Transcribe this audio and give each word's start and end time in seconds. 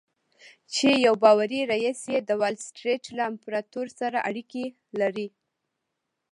چې 0.73 0.87
يو 1.05 1.13
باوري 1.23 1.61
رييس 1.71 1.99
يې 2.13 2.19
د 2.23 2.31
وال 2.39 2.55
سټريټ 2.67 3.03
له 3.17 3.23
امپراتور 3.31 3.87
سره 3.99 4.17
اړيکې 4.29 4.65
لري. 4.99 5.27